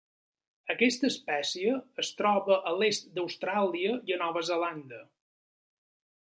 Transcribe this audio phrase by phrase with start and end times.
[0.73, 5.07] Aquesta espècie es troba a l'est d'Austràlia i a Nova Zelanda.